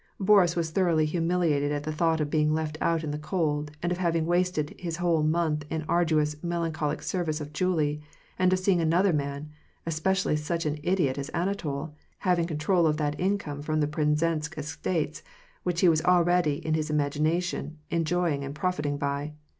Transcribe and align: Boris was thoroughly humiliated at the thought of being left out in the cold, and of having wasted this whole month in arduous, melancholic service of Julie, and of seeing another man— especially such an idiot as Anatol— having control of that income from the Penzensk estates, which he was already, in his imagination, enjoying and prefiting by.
Boris 0.19 0.55
was 0.55 0.71
thoroughly 0.71 1.05
humiliated 1.05 1.71
at 1.71 1.83
the 1.83 1.93
thought 1.93 2.19
of 2.19 2.31
being 2.31 2.51
left 2.51 2.75
out 2.81 3.03
in 3.03 3.11
the 3.11 3.19
cold, 3.19 3.69
and 3.83 3.91
of 3.91 3.99
having 3.99 4.25
wasted 4.25 4.75
this 4.83 4.95
whole 4.95 5.21
month 5.21 5.63
in 5.69 5.83
arduous, 5.87 6.35
melancholic 6.43 7.03
service 7.03 7.39
of 7.39 7.53
Julie, 7.53 8.01
and 8.39 8.51
of 8.51 8.57
seeing 8.57 8.81
another 8.81 9.13
man— 9.13 9.51
especially 9.85 10.35
such 10.37 10.65
an 10.65 10.79
idiot 10.81 11.19
as 11.19 11.29
Anatol— 11.35 11.93
having 12.27 12.47
control 12.47 12.87
of 12.87 12.97
that 12.97 13.19
income 13.19 13.61
from 13.61 13.79
the 13.79 13.87
Penzensk 13.87 14.57
estates, 14.57 15.21
which 15.61 15.81
he 15.81 15.87
was 15.87 16.01
already, 16.01 16.55
in 16.65 16.73
his 16.73 16.89
imagination, 16.89 17.77
enjoying 17.91 18.43
and 18.43 18.55
prefiting 18.55 18.97
by. 18.97 19.33